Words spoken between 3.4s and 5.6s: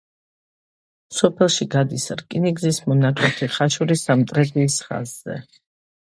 ხაშური-სამტრედიის ხაზზე.